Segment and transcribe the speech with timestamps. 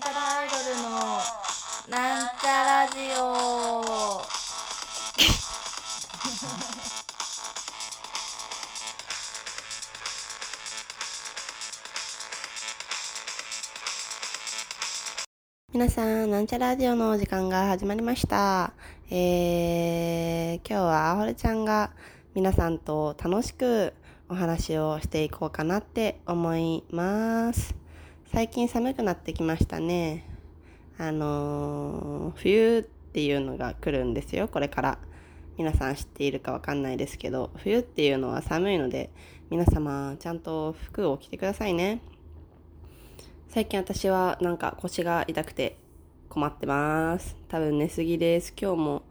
[0.00, 0.88] なんちゃらアイドルの
[1.90, 4.22] なんちゃラジオ
[15.74, 18.72] 皆さん、なんちゃラジオの時間が始まりました。
[19.10, 21.90] えー、今日はあほれちゃんが
[22.34, 23.92] 皆さんと楽しく
[24.30, 27.79] お話をしていこうかなって思います。
[28.32, 30.24] 最近寒くなってきましたね。
[30.98, 34.98] あのー冬っていうのが来るんですよ、これから。
[35.58, 39.10] 皆さん知っているかわかんないですけど、冬っていうのは寒いので、
[39.50, 42.02] 皆様ちゃんと服を着てくださいね。
[43.48, 45.76] 最近私はなんか腰が痛くて
[46.28, 47.36] 困ってます。
[47.48, 48.54] 多分寝すぎです。
[48.56, 49.02] 今日も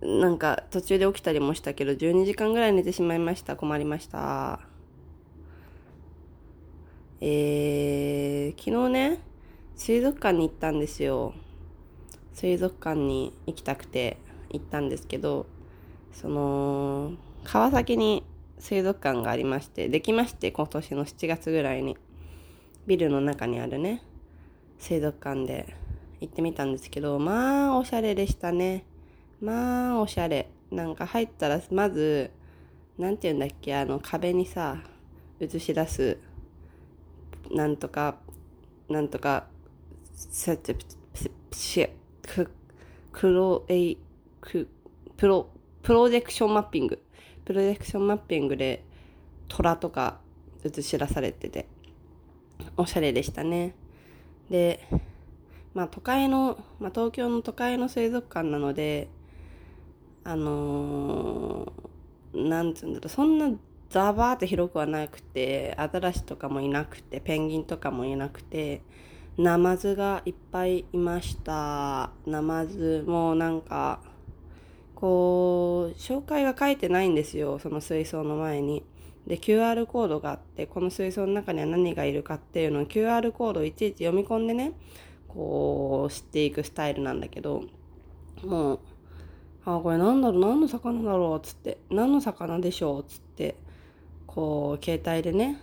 [0.00, 3.56] なんか途中で起きたりもしたけど12時間ぐらい寝てしまいました。
[3.56, 4.67] 困りました。
[7.20, 9.18] えー、昨日ね、
[9.76, 11.34] 水族館に行ったんですよ。
[12.34, 14.18] 水族館に行きたくて
[14.50, 15.46] 行ったんですけど、
[16.12, 17.12] その、
[17.44, 18.24] 川崎に
[18.58, 21.96] 水族館がありまして、できまして今年の7月ぐらいに。
[22.88, 24.02] ビルの中にあるね
[24.78, 25.76] 水族館で
[26.22, 28.86] 行ってみたんですけどまあおしゃれでしたね
[29.42, 32.30] まあおしゃれなんか入ったらまず
[32.96, 34.78] なんて言うんだっけあの壁にさ
[35.38, 36.18] 映し出す
[37.50, 38.16] なんとか
[38.88, 39.46] なんとか
[40.14, 40.74] セット
[41.52, 41.90] シェ
[42.22, 42.50] ク
[43.12, 43.98] クロエイ
[44.40, 44.68] ク
[45.16, 45.48] プロ
[45.82, 47.02] プロジェクションマッピング。
[47.44, 48.84] プロジェクションマッピングで
[49.48, 50.18] 虎とか
[50.64, 51.66] 映し出されてて。
[52.76, 53.74] おしゃれでしたね。
[54.50, 54.86] で、
[55.74, 59.08] まあ都会の、まあ東京の都会の水族館なので、
[60.24, 63.50] あのーなんつうんだろう、そんな
[63.90, 68.82] ザバーって広くはなくて、アザラシとかもいなくて、ペンギンとかもいなくて、
[69.36, 72.10] ナマズがいっぱいいました。
[72.26, 74.00] ナマズもなんか、
[74.94, 78.84] こう、紹介が書いてないんですよ、その水槽の前に。
[79.28, 84.72] で QR コードがあってこの水槽の中には何がいるかっていうのを QR コードをいちいち読み込んでね
[85.28, 87.62] こう知っていくスタイルなんだけど
[88.42, 88.80] もう
[89.66, 93.27] 「あこれなんだろう何の魚だろう」っつって「何の魚でしょう」っつって
[94.28, 95.58] こう携帯でね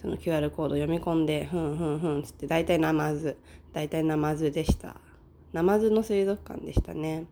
[0.00, 3.36] その QR コード読み込んで「ふんふんふん」つって大体ナマズ
[3.72, 4.96] 大体ナマズでした。
[5.52, 7.26] ナマズの水族館でしたね。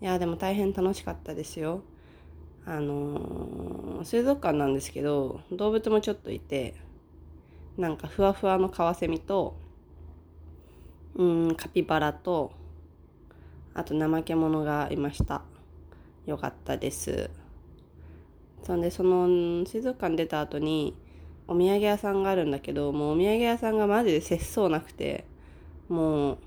[0.00, 1.82] いやでも大変楽しかったですよ。
[2.64, 6.74] あのー水族館なんですけど動物もちょっといて
[7.76, 9.56] なんかふわふわのカワセミと
[11.14, 12.52] うんカピバラと
[13.72, 15.42] あと怠け者がいました。
[16.26, 17.43] よかったです。
[18.64, 19.28] そんでその
[19.66, 20.94] 水族館出た後に
[21.46, 25.26] お土産屋さんがあるんだけどもうお土産屋さんがマジで節操なくて
[25.88, 26.38] もう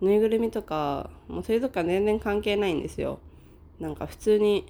[0.00, 3.20] ぬいぐるみとかもう水族館全然関係ないんですよ。
[3.78, 4.66] なんか普通に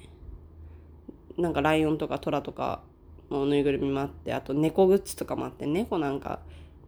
[1.38, 2.82] なんかライオンとかトラとか
[3.30, 6.40] のぬいぐるみもあってあと猫グッズとかもあって猫なんか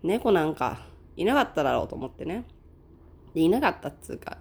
[0.02, 0.86] 猫なんか
[1.16, 2.44] いなかっただろうと思ってね。
[3.32, 4.36] でいなかったっつうか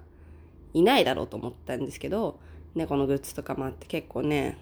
[0.73, 2.39] いないだろうと思ったんですけど
[2.75, 4.57] 猫のグッズとかもあって結構ね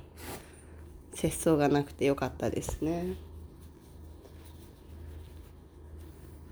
[1.13, 3.15] 節操がなくてよかったですね。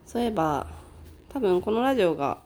[0.06, 0.68] そういえば
[1.30, 2.42] 多分このラジオが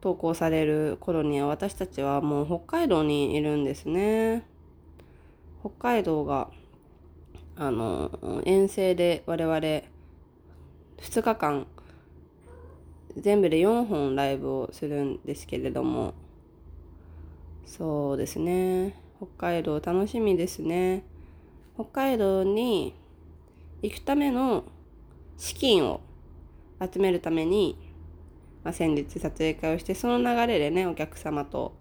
[0.00, 4.44] 投稿される頃には私たちはもう北海道にいるんですね。
[5.60, 6.48] 北海道が
[7.56, 11.66] あの遠征で我々2日間
[13.16, 16.14] 全部で4本ライブをするんですけれども。
[17.66, 19.03] そうですね。
[19.24, 21.02] 北海道楽しみですね。
[21.74, 22.94] 北海道に
[23.82, 24.64] 行くための
[25.36, 26.00] 資金を
[26.80, 27.76] 集めるために、
[28.62, 31.74] まあ、先日撮影会をしてその流れでねお客様と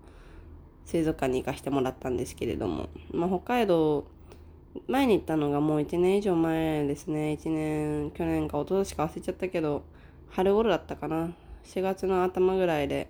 [0.85, 4.05] 水族館に行かせてもらったんですけれども、まあ、北海道
[4.87, 7.37] 前に行ったのがもう1年以上前ですね。
[7.39, 9.83] 1年去年か一昨年か忘れちゃったけど
[10.29, 11.31] 春頃だったかな。
[11.65, 13.07] 4月の頭ぐらいで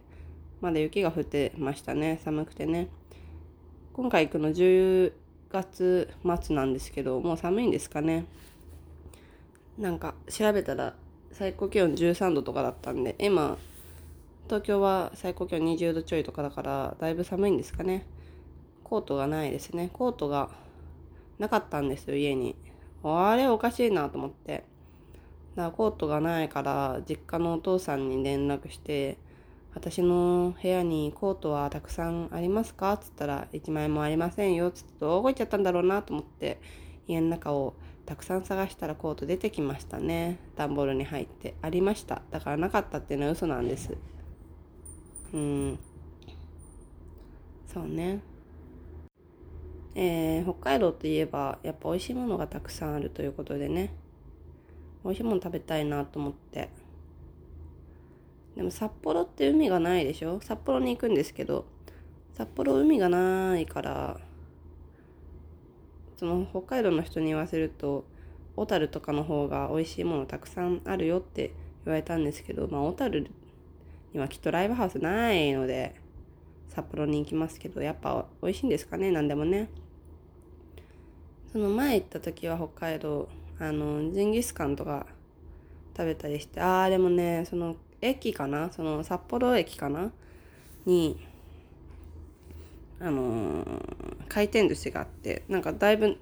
[0.61, 2.19] まだ雪が降ってましたね。
[2.23, 2.89] 寒くてね。
[3.93, 5.13] 今回行くの10
[5.51, 6.11] 月
[6.41, 8.25] 末なんですけどもう寒いんですかね。
[9.77, 10.95] なんか調べたら
[11.31, 13.57] 最高気温13度とかだったんで今
[14.45, 18.07] 東京は最高気温20度ちょいとかだからだいぶ寒いんですかね。
[18.83, 19.91] コートがないですね。
[19.93, 20.49] コートが
[21.37, 22.55] なかったんですよ家に。
[23.03, 24.63] あれおかしいなと思って。
[25.55, 29.19] だからコートがないから実家のお父さんに連絡して
[29.75, 32.97] 私の部屋にコートはたくさんありますか？
[32.97, 36.59] つったら1枚もありませんよつってどこ行っちゃったんだろうなと思って
[37.07, 37.73] 家の中を
[38.05, 40.37] たくさん探したらコート出てきましたね。
[40.55, 42.21] 段ボールに入ってありました。
[42.31, 43.95] だからなかったっていうのは嘘なんです。
[45.33, 45.79] うん。
[47.65, 48.21] そうね。
[49.95, 53.93] えー、北海道といえばやっぱ美味しいものがたくさんあるということでね。
[55.03, 56.69] 美味しいもの食べたいなと思って。
[58.55, 60.39] でも札幌って海がないでしょ？
[60.41, 61.65] 札幌に行くんですけど
[62.33, 64.19] 札幌海がないから
[66.17, 68.05] その北海道の人に言わせると
[68.55, 71.53] 小樽とかの方が美味しいものたくさんあるよって
[71.85, 73.27] 言われたんですけどまあ小樽
[74.13, 75.95] にはきっとライブハウスないので
[76.69, 79.11] 札幌に行きますけどやっぱ美味しいんですかね？
[79.11, 79.69] 何でもね。
[81.51, 83.29] その前行った時は北海道
[83.59, 85.05] あのジンギスカンとか
[85.95, 88.71] 食べたりしてああでもねその駅かな？
[88.71, 90.11] その札幌駅かな？
[90.85, 91.17] に
[92.99, 96.17] あのー、回転寿司があってなんかだいぶ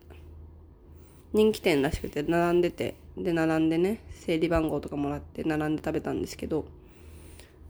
[1.33, 6.65] 人気店らしくて並んでてで並んでね整理番号とかもらって並んで食べたんですけど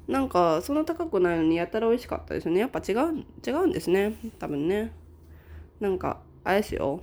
[0.08, 2.60] なんかそんな高くないのにやたら美味しかったですね。
[2.60, 4.16] やっぱ違う違うんですね。
[4.40, 4.92] 多分ね。
[5.80, 7.02] なんかあれですよ。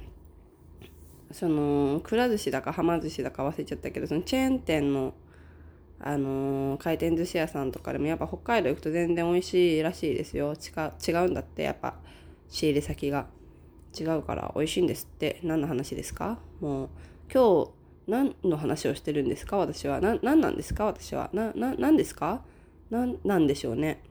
[1.33, 5.15] そのくら寿司だかはま寿司だか忘れちゃったけどそのチェーン店の
[6.01, 10.55] あのー、回転寿司屋さんとかでもやっぱ北海道行くと全然美味しいらしいですよ。
[10.55, 11.97] 違うんだってやっぱ
[12.49, 13.27] 仕入れ先が。
[13.99, 15.41] 違うから美味しいんですって。
[15.43, 16.39] 何の話ですか？
[16.61, 16.89] もう
[17.33, 17.71] 今日
[18.07, 19.57] 何の話をしてるんですか？
[19.57, 20.01] 私は。
[20.01, 20.85] 何なんですか？
[20.85, 21.31] 私は。
[21.33, 22.45] なな何ですか？
[22.91, 24.03] ななんでしょうね。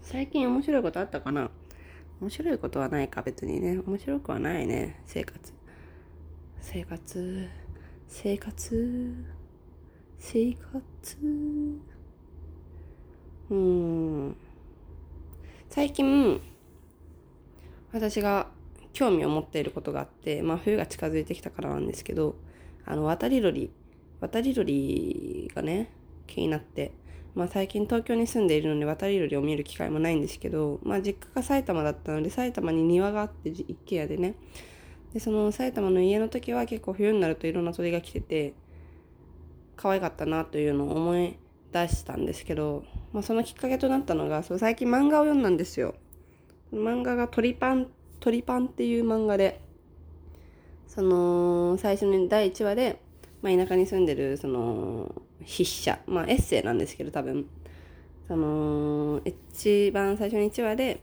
[0.00, 1.50] 最近面白いことあったかな？
[2.20, 3.80] 面白いことはないか別にね。
[3.86, 5.52] 面白くはないね生活。
[6.68, 7.48] 生活。
[8.08, 9.14] 生活。
[10.18, 11.16] 生活。
[13.50, 14.36] うん。
[15.70, 16.40] 最近
[17.92, 18.48] 私が
[18.92, 22.34] 興味を持っていることがあってまあ冬が近づいてきたからなんですけど
[22.84, 23.70] あの渡り鳥。
[24.20, 25.92] 渡り鳥がね
[26.26, 26.90] 気になって
[27.36, 34.34] まあ最近東京に住んでいるので渡り鳥を見る機会もないんですけどまあ実家が埼玉だったので埼玉に庭があって一軒家でね
[35.16, 38.52] でその埼玉の家の時は結構冬になるといろんな鳥が来てて
[39.74, 41.38] 可愛かったなというのを思い
[41.72, 42.84] 出したんですけど、
[43.14, 45.94] まあ、そのきっかけとなったのがそう最近漫画を読んだんですよ。
[46.70, 47.86] 漫画が鳥パン
[48.20, 49.62] 鳥パンっていう漫画で
[50.86, 53.00] その最初に第1話で、
[53.40, 57.46] まあ、田舎に住んでるその筆者まあエッセイなんですけど多分。
[58.28, 61.00] その一番最初の1話で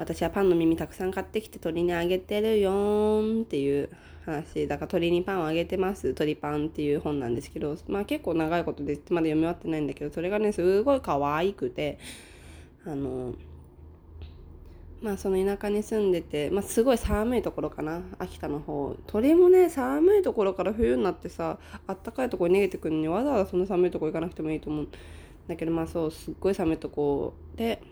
[0.00, 3.90] 私はパンの耳たくさん買ってきて鳥にあげてるよーんっていう
[4.24, 4.66] 話。
[4.66, 6.14] だから鳥にパンをあげてます。
[6.14, 7.76] 鳥パンっていう本なんですけど。
[7.86, 11.98] まあ結構長いことでまだ読み終わってないんだけどそれがねすごい可愛くて。
[12.86, 13.34] あの
[15.02, 18.00] まあその田舎に住んでて、まあ、すごい寒いところかな。
[18.18, 18.96] 秋田の方。
[19.06, 24.88] 鳥もね寒いところから冬になってさあったかいところに逃げてくるのにわざわざそんな寒いとこ行かなくてもいいと思うん
[25.46, 27.82] だけどまあそうすっごい寒いとこで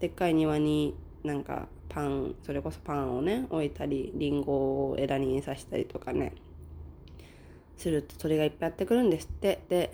[0.00, 6.32] でっかい庭になんかパンそれこそパンをね置いたりりんごを枝に刺したりとかね
[7.76, 9.60] すると鳥がいっぱいやってくるんですって。
[9.68, 9.92] で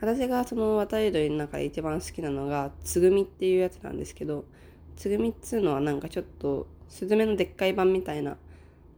[0.00, 4.44] 私がその渡り鳥の中で一番好きなのがつぐみっていうやつなんですけど
[4.96, 8.36] つぐみっつうのはなんかちょっとスズメのでっかい版みたいな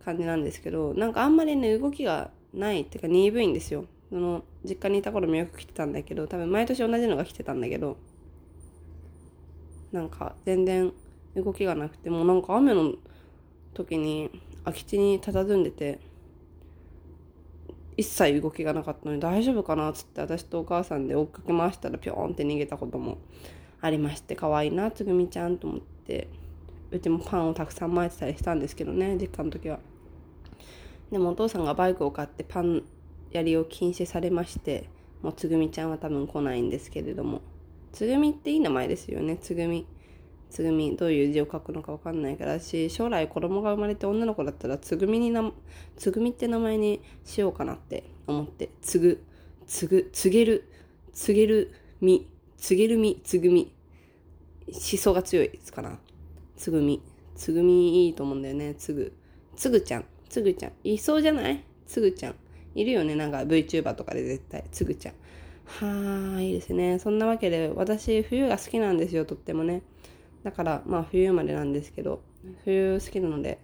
[0.05, 3.85] 感じなんですけどなんかあんまりね動きがないっていうか鈍いんですよ。
[4.09, 7.97] その実家にいた頃もよく来てたんだけど多分毎年同じのが来てたんだけど
[9.97, 10.93] なんか全然
[11.35, 12.93] 動きがなくてもうなんか雨の
[13.73, 14.31] 時に
[14.65, 15.99] 空き地に佇んでて
[17.97, 23.17] 一切動きがなかったのに大丈夫かなっつって私とお母さんで追っかけ回したらピョーンって逃げたことも
[23.81, 26.29] ありまして可愛いなつぐみちゃんと思って
[26.91, 29.79] うちもパンをたくさん巻いてたりしたんですけどね実家の時は。
[31.11, 32.83] でもお父さんがバイクを買ってパン
[33.31, 34.91] やりを禁止されまして
[35.23, 37.41] もうつぐみちゃんは多分来ないんですけれども。
[37.97, 39.39] つぐみっていい名前ですよね。
[39.39, 39.87] つぐみ。
[40.51, 45.51] つぐみどういう字を書くのか分かんないからし将来子供が生まれて女の子だったらつぐみにな
[45.97, 48.69] つぐみって名前にしようかなって思って。
[48.83, 49.25] つぐ
[49.67, 50.71] つぐつげる
[51.15, 51.73] つげる
[52.03, 53.73] みつげるみつぐみ。
[54.69, 55.99] 思想が強いですかな。
[56.59, 57.01] つぐみ。
[57.35, 58.75] つぐみいいと思うんだよね。
[58.75, 59.15] つぐ。
[59.57, 60.05] つぐちゃん。
[60.29, 60.73] つぐちゃん。
[60.85, 61.65] いそうじゃない？
[61.87, 62.35] つぐちゃん。
[62.75, 63.15] いるよね。
[63.15, 64.65] なんか VTuber とかで絶対。
[64.71, 65.15] つぐちゃん。
[65.67, 66.99] はーいいですね。
[66.99, 69.83] そんなわけで私冬が好きなんですよとってもね。
[70.43, 72.23] だからまあ冬までなんですけど
[72.65, 73.59] 冬好きなので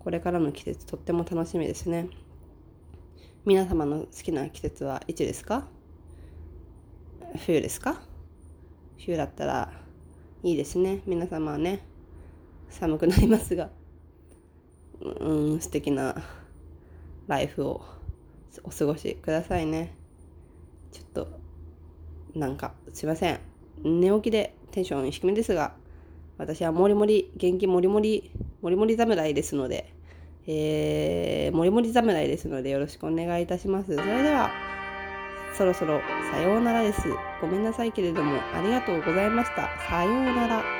[0.00, 2.08] これからの季節とっても楽しみですね。
[3.44, 5.66] 皆様の好きな季節はいつですか？
[7.46, 8.02] 冬ですか？
[8.98, 9.72] 冬だったら
[10.42, 11.00] いいですね。
[11.06, 11.80] 皆様はね
[12.68, 13.70] 寒くなりますが。
[15.00, 16.16] うん素敵な
[17.28, 17.84] ライフを
[18.64, 19.94] お過ごしくださいね。
[20.92, 21.28] ちょっと、
[22.34, 23.40] なんか、すいません。
[23.82, 25.74] 寝起きでテンション低めですが、
[26.36, 28.30] 私はもりもり、元気もりもり、
[28.62, 29.92] もりもり侍ですので、
[30.46, 33.94] えー、もりもり侍ですのでよろしくお願いいたします。
[33.94, 34.50] それでは、
[35.56, 37.02] そろそろさようならです。
[37.40, 39.68] ごめんなさいけれども、ありがとうございました。
[39.88, 40.77] さようなら。